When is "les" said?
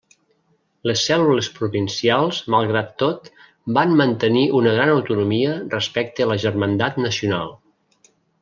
0.91-1.01